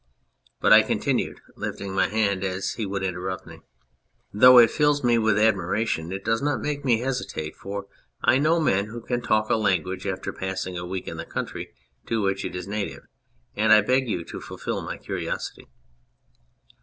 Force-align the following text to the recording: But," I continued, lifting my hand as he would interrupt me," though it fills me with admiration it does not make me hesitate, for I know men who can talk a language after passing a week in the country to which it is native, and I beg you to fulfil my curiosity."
But," 0.59 0.73
I 0.73 0.81
continued, 0.81 1.41
lifting 1.55 1.93
my 1.93 2.07
hand 2.07 2.43
as 2.43 2.71
he 2.71 2.87
would 2.87 3.03
interrupt 3.03 3.45
me," 3.45 3.59
though 4.41 4.57
it 4.57 4.71
fills 4.71 5.03
me 5.03 5.19
with 5.19 5.37
admiration 5.37 6.11
it 6.11 6.25
does 6.25 6.41
not 6.41 6.59
make 6.59 6.83
me 6.83 7.01
hesitate, 7.01 7.55
for 7.55 7.85
I 8.23 8.39
know 8.39 8.59
men 8.59 8.85
who 8.87 8.99
can 9.01 9.21
talk 9.21 9.51
a 9.51 9.55
language 9.55 10.07
after 10.07 10.33
passing 10.33 10.75
a 10.75 10.87
week 10.87 11.07
in 11.07 11.17
the 11.17 11.23
country 11.27 11.71
to 12.07 12.19
which 12.19 12.43
it 12.43 12.55
is 12.55 12.67
native, 12.67 13.03
and 13.55 13.71
I 13.71 13.81
beg 13.81 14.09
you 14.09 14.23
to 14.25 14.41
fulfil 14.41 14.81
my 14.81 14.97
curiosity." 14.97 15.67